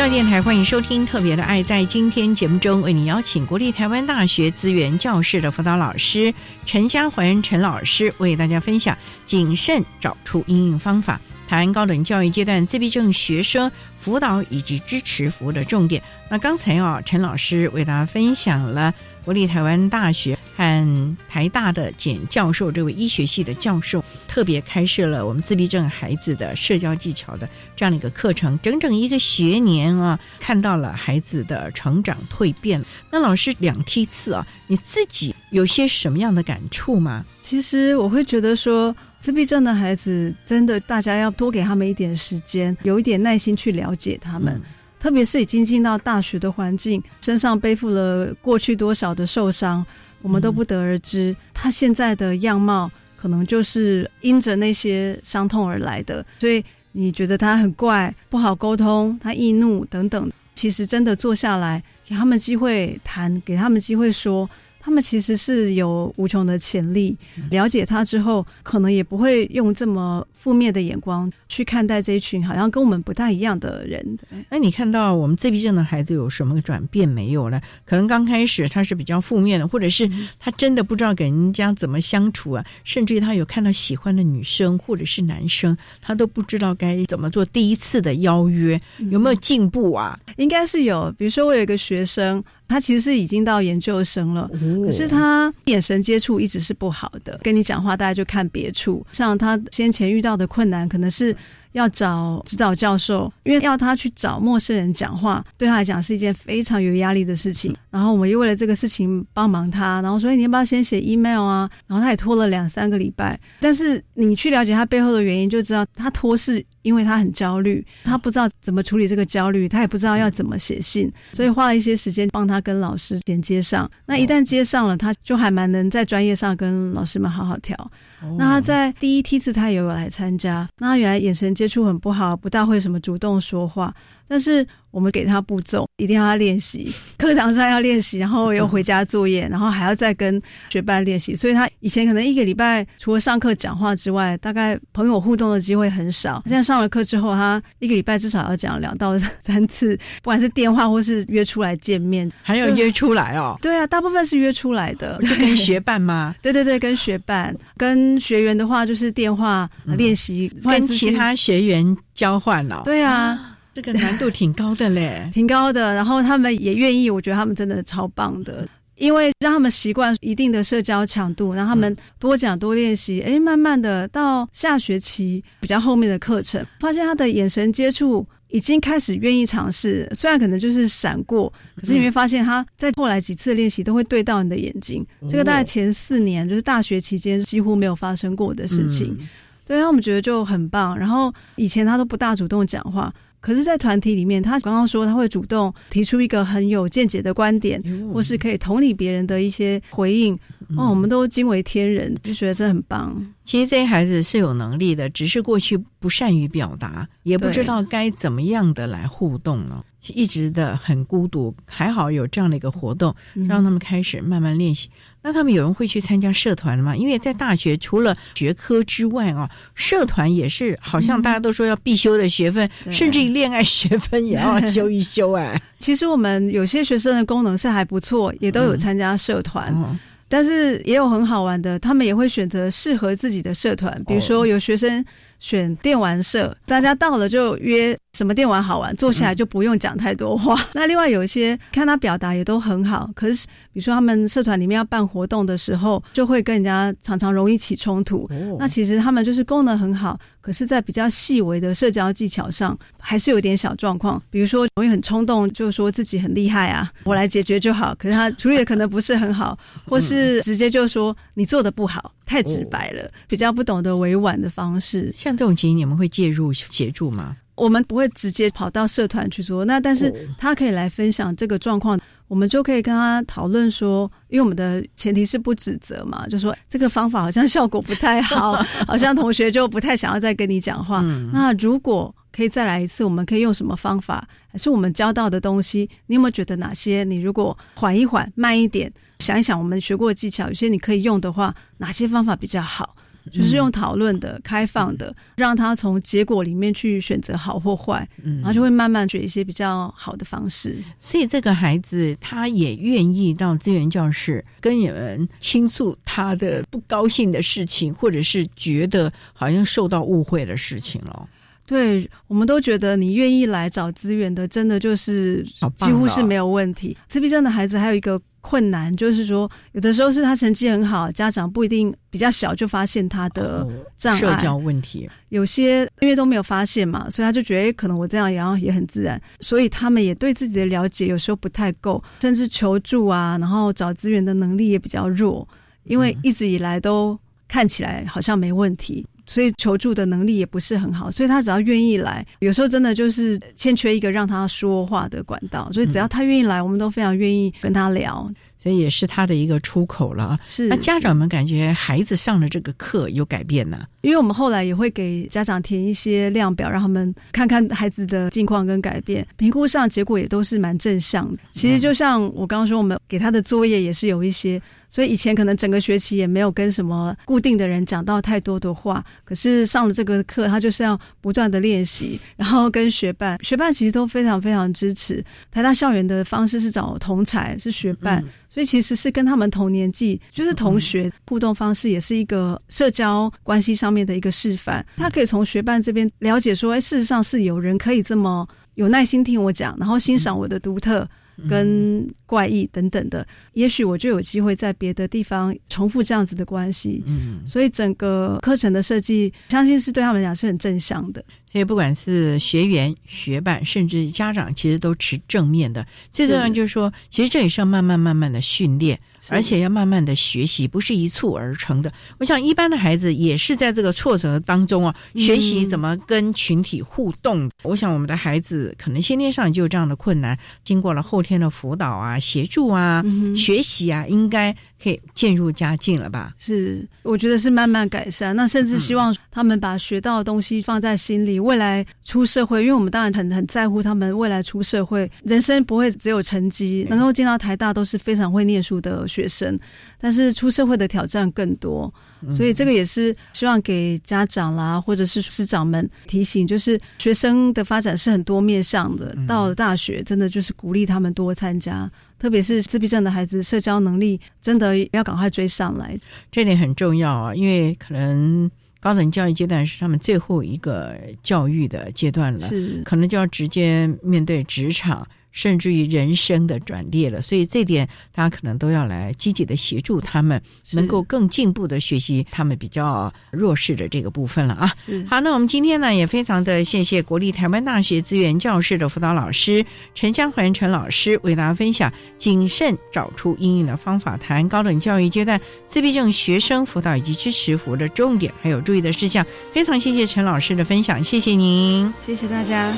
[0.10, 1.64] 电台欢迎收听《特别的爱》。
[1.66, 6.34] 在今天节目中，为你邀请国立台湾大学资源教室的辅导老师
[6.66, 16.02] 陈嘉环陈老师，为大家分享谨慎找出应用方法，台湾高等教育阶段自闭症学生辅导以及支持服务的重点。
[16.30, 20.38] 那刚才啊，陈老师为大家分享了国立台湾大学。
[20.56, 32.86] 和台大的简教授，这位医学系的教授，特别开设了我们自闭症孩子的社交技巧的这样的一个课程，整整一个学年啊，看到了孩子的成长蜕变。
[33.10, 37.26] 那老师两梯次啊，你自己有些什么样的感触吗？
[37.42, 44.62] 其实我会觉得说，自闭症的孩子真的，大家要多给他们一点时间，有一点耐心去了解他们，
[45.00, 49.84] 特别是已经进到大学的环境，身上背负了过去多少的受伤。
[50.22, 56.26] 我们都不得而知，他现在的样貌可能就是因着那些伤痛而来的。
[56.40, 56.62] 所以
[56.92, 64.50] 你觉得他很怪、不好沟通，他易怒等等，其实真的坐下来给他们机会谈，给他们机会说。
[64.84, 67.16] 他们其实是有无穷的潜力，
[67.52, 74.18] 了解他之后，可能也不会用这么负面的眼光去看待这一群好像跟我们不太一样的人。
[74.50, 77.62] 那你看到我们自闭症的孩子有什么转变没有呢？
[77.86, 88.78] 可能刚开始他是比较负面的，或者是他真的不知道跟人家怎么相处啊，甚至于他有看到喜欢的女生或者是男生，他都不知道该怎么做第一次的邀约，
[89.12, 90.20] 有没有进步啊？
[90.36, 92.44] 应该是有，比如说我有一个学生。
[92.66, 94.50] 他其实是已经到研究生了，
[94.84, 99.06] 可是他眼神接触一直是不好的，跟你讲话大家就看别处。
[99.12, 101.36] 像他先前遇到的困难，可能是
[101.74, 107.76] 要找指导教授，因为要他去找陌生人讲话，对他来讲是一件非常有压力的事情。
[107.90, 113.40] 然后我们又为了这个事情帮忙他，然后说：“你要不要先写 email 啊？”然后他也拖了两三个礼拜。
[113.60, 116.66] 但是你去了解他背后的原因，就知道他拖是。
[116.84, 123.90] 因为他很焦虑，他不知道怎么处理这个焦虑，他也不知道要怎么写信，所以花了一些时间帮他跟老师连接上。
[124.06, 127.90] 那一旦接上了，他就还蛮能在专业上跟老师们好好调。
[128.38, 133.94] 那他在第一梯次他也有来参加，那他原来眼神接触很不好，不大会什么主动说话，
[134.28, 134.66] 但是。
[134.94, 141.36] 我们给他步骤，一定要他练习，课堂上要练习，然后又回家作业，然后还要再跟学伴练习。
[141.36, 146.44] 所以他以前可能一个礼拜除了上课讲话之外，大概朋友互动的机会很少。
[146.46, 153.58] 现在上了课之后，他一个礼拜至少要讲两到三次，不管是电话或是约出来见面，还有约出来哦。
[153.64, 156.36] 对啊，大部分是约出来的，就跟学伴吗？
[156.40, 159.68] 对对对，跟学伴，跟学员的话就是电话
[159.98, 162.84] 练习，跟其他学员交换了。
[162.86, 163.50] 对啊。
[163.74, 165.94] 这个难度挺高的嘞， 挺高的。
[165.94, 173.22] 然后他们也愿意，我觉得他们真的超棒的，因为让他们习惯一定的社交强度，让他们多讲多练习。
[173.22, 185.04] 哎，慢慢的到下学期比较后面的课程，发现他的眼神接触已经开始愿意尝试，虽然可能就是闪过，可是你会发现他在后来几次练习都会对到你的眼睛。
[185.28, 189.18] 这个大概前四年就是大学期间几乎没有发生过的事情。
[189.66, 190.96] 对，他们觉得就很棒。
[190.96, 193.12] 然后以前他都不大主动讲话，
[193.44, 197.84] 可是，在团体里面，他刚刚说他会主动提出一个很有见解的观点，
[198.14, 200.34] 或是可以同理别人的一些回应。
[200.78, 203.33] 哦，我们都惊为天人，就觉得这很棒。
[203.46, 209.84] 其实这些孩子是有能力的，只是过去不善于表达，也不知道该怎么样的来互动了，
[210.14, 211.54] 一直的很孤独。
[211.68, 213.14] 还好有这样的一个活动，
[213.48, 214.90] 让他们开始慢慢练习。
[215.22, 216.96] 那他们有人会去参加社团吗？
[216.96, 225.62] 因为在大学除了学科之外啊，社团也是好像大家都说要必修的学分，甚至于恋爱学分也要 修一修哎。
[225.80, 230.00] 其实我们有些学生的功能是还不错，也都有参加社团。
[230.34, 235.06] 但是也有很好玩的，他们也会选择适合自己的社团，比如说有学生
[235.44, 240.58] 选电玩社，大家到了就约什么电玩好玩，坐下来就不用讲太多话。
[240.72, 248.26] 那另外有一些看他表达也都很好，可是比如说他们社团里面要办活动的时候，就会跟人家常常容易起冲突。
[248.58, 250.18] 那其实他们就是功能很好。
[250.40, 254.22] 可是，在比较细微的社交技巧上，还是有点小状况。
[254.30, 257.96] 比如说，容易很冲动，就说自己很厉害啊，我来解决就好。
[257.98, 265.14] 可是他处理的可能不是很好，或是直接就说你做的不好，太直白了，比较不懂得委婉的方式。
[265.16, 267.38] 像这种情形，你们会介入协助吗？
[267.56, 278.54] 我们不会直接跑到社团去做，那但是他可以来分享这个状况，我们就可以跟他讨论说，因为我们的前提是不指责嘛，就说这个方法好像效果不太好，
[278.88, 281.02] 好像同学就不太想要再跟你讲话。
[281.32, 284.28] 那如果可以再来一次，我们可以用什么方法？
[284.52, 287.04] 还是我们教到的东西，你有没有觉得哪些？
[287.04, 292.96] 你如果缓一缓、慢一点，想一想我们学过的技巧，有些你可以用的话，哪些方法比较好？
[293.32, 300.84] 就是用讨论的、开放的，让他从结果里面去选择好或坏，然后就会慢慢学一些比较好的方式。
[301.00, 311.30] 所以这个孩子他也愿意到资源教室跟你们倾诉他的不高兴的事情，或者是觉得好像受到误会的事情了。
[311.66, 315.44] 对，我们都觉得你愿意来找资源的，真的就是
[315.78, 316.98] 几乎是没有问题。
[317.08, 318.22] 自闭症的孩子还有一个。
[318.46, 325.10] 困难就是说，有的时候是他成绩很好，家长不一定比较小就发现他的障碍、社交问题。
[325.30, 329.20] 有些因为都没有发现嘛，所以他就觉得可能我这样，然后也很自然。
[329.40, 335.48] 所以他们也对自己的了解有时候不太够，甚至求助啊，然后找资源的能力也比较弱，
[335.86, 339.08] 因为一直以来都看起来好像没问题。
[339.26, 345.70] 所以求助的能力也不是很好，所以他只要愿意来，有时候真的就是欠缺一个让他说话的管道。
[345.72, 348.30] 所以只要他愿意来，我们都非常愿意跟他聊。
[348.60, 350.40] 所以也是他的一个出口了。
[350.46, 353.86] 是那家长们感觉孩子上了这个课有改变呢？
[354.00, 359.28] 因为我们后来也会给家长填一些量表，让他们看看孩子的近况跟改变。
[359.36, 361.40] 评估上结果也都是蛮正向的。
[361.52, 364.62] 其实就像我刚刚说，我们给他的作业也是有一些。
[364.94, 375.26] 所以以前可能整个学期也没有跟什么固定的人讲到太多的话，可是上了这个课，他就是要不断的练习，然后跟学伴，学伴其实都非常非常支持。
[375.50, 384.86] 台大校园的方式是找同才，是学伴，所以其实是跟他们同年纪，就是同学互动方式，也是一个社交关系上面的一个示范。
[384.96, 391.10] 他可以从学伴这边了解说，哎，事实上是有人可以这么有耐心听我讲，然后欣赏我的独特。
[391.50, 397.04] 跟怪异等等的，也许我就有机会在别的地方重复这样子的关系。
[397.06, 401.24] 嗯，所以整个课程的设计，相信是对他们讲是很正向的。
[401.52, 405.86] 所以不管是学员、学伴，甚至家长，其实都持正面的。
[406.12, 409.00] 最重要就是说，其实这也是要慢慢慢慢的训练。
[409.30, 411.92] 而且要慢慢的学习，不是一蹴而成的。
[412.20, 417.50] 我想一般的孩子也是在这个挫折当中啊，学习怎么跟群体互动。
[417.64, 423.04] 我想我们的孩子可能先天上就有这样的困难，经过了后天的辅导啊、协助啊、
[423.36, 426.34] 学习啊，应该可以渐入佳境了吧？
[426.38, 428.36] 是，我觉得是慢慢改善。
[428.36, 439.08] 那甚至希望他们把学到的东西放在心里，未来出社会，因为我们当然很很在乎他们未来出社会，人生不会只有成绩，能够进到台大都是非常会念书的。
[439.14, 439.60] 学生，
[440.00, 441.94] 但是出社会的挑战更多，
[442.32, 449.16] 所以这个也是希望给家长啦，或者是师长们提醒，就是学生的发展是很多面向的。
[449.28, 455.96] 到了大学，真的就是鼓励他们多参加，特别是自闭症的孩子，社交能力真的要赶快追上来，
[456.32, 458.50] 这点很重要啊，因为可能。
[458.84, 465.08] 高等教育阶段是他们最后一个教育的阶段了，是可能就要直接面对职场。
[465.34, 474.72] 甚至于人生的转捩了，所以这点大家可能都要来积极的协助他们，能够更进步的学习他们比较弱势的这个部分了啊。
[475.10, 479.66] 好，那我们今天呢也非常的谢谢国立台湾大学资源教室的辅导老师
[479.96, 489.26] 陈江环陈老师为大家分享谨慎找出应用的方法，谈高等教育阶段自闭症学生辅导以及支持服务的重点还有注意的事项。
[489.52, 492.72] 非常谢谢陈老师的分享，谢谢您，谢谢大家。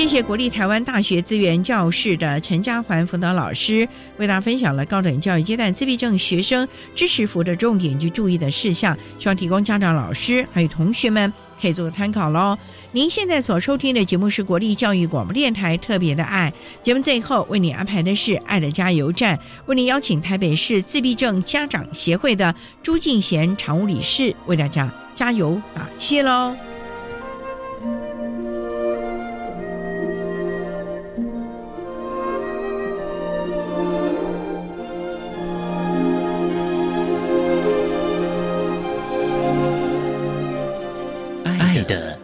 [0.00, 3.86] 谢谢国立台湾大学资源教室的陈家环辅导老师
[4.16, 11.30] 为大家分享了高等教育阶段自闭症学生支持服的重点及注意的事项，希望提供家长、老师还有同学们
[11.60, 12.56] 可以做个参考喽。
[12.92, 16.50] 您现在所收听的节目是国立教育广播电台特别的爱
[16.82, 26.56] 节目，最后为你安排的是爱的加油站，为您邀请台北市自闭症家长协会的朱敬贤常务理事为大家加油打气喽。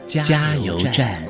[0.07, 1.21] 加油站。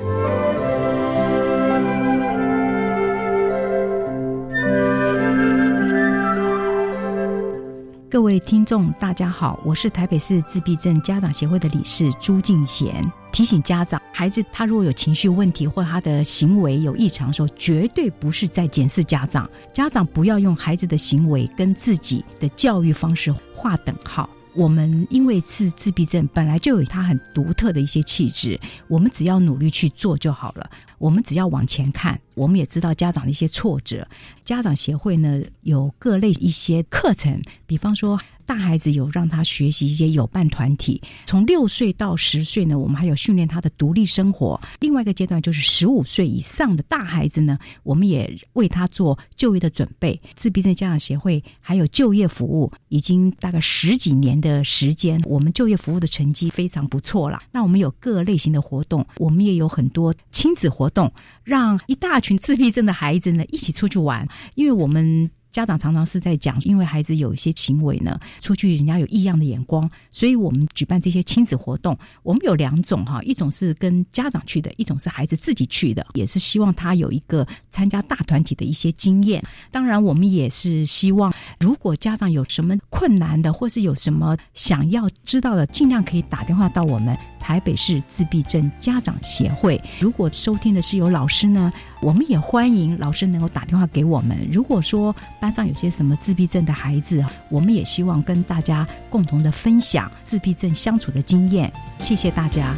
[8.09, 13.05] 各位听众，大家好，我是台北市自闭症家长协会的理事朱敬贤。
[13.33, 19.49] 提醒家长，孩子他如果有情绪问题或他的行为有异常的时候，绝对不是在检视家长。
[19.73, 24.29] 家长不要用孩子的行为跟自己的教育方式划等号。
[24.57, 30.71] 我们因为是自闭症，本来就有他很独特的一些气质，我们只要努力去做就好了。
[30.99, 34.07] 我们只要往前看，我们也知道家长的一些挫折。
[34.45, 44.61] 家长协会呢有各类一些课程，比方说大孩子有让他学习一些有伴团体，从六岁到十岁呢，我们还有训练他的独立生活。
[44.79, 50.21] 另外一个阶段就是十五岁以上的大孩子呢，我们也为他做就业的准备。
[50.37, 57.43] 自闭症家长协会还有就业服务，已经大概十几年的时间，我们就业服务的成绩非常不错了。
[57.51, 61.13] 那我们有各类型的活动，我们也有很多亲子活活动，
[61.43, 64.27] 让一大群自闭症的孩子呢一起出去玩。
[64.55, 71.99] 因为我们家长常常是在讲，因为孩子有一些行为呢，出去人家有异样的眼光，所以我们举办这些亲子活动。
[72.23, 79.43] 我们有两种哈，一种是跟家长去的，一种是孩子自己去的，也是希望他有一个参加大团体的一些经验。
[79.73, 89.81] 当然，我们也是希望，如果家长有什么困难的，或是有什么想要知道的，尽量可以打电话到我们台北市自闭症家长协会。
[90.01, 94.49] 如果收听的是有老师呢，我们也欢迎老师能够打电话给我们。
[94.51, 101.73] 如果说班上有些什么自闭症的孩子，我们也希望跟大家共同的分享自闭症相处的经验。
[101.99, 102.75] 谢谢大家。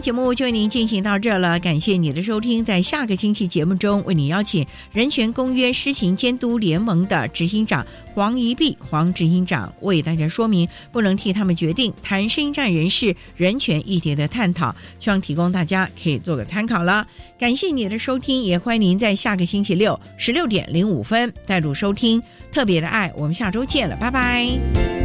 [0.00, 2.64] 节目就为您进行到这了，感谢你的收听。
[2.64, 17.06] 在下个星期节目中，为你邀请人权公约施行监督联盟的执行长黄怡碧黄执行长为大家说明不能替他们决定谈声音站人士人权议题的探讨，希望提供大家可以做个参考了。
[17.38, 23.12] 感谢你的收听，也欢迎您在下个星期六十六点零五分带入收听特别的爱。
[23.16, 24.99] 我们下周见了，拜拜。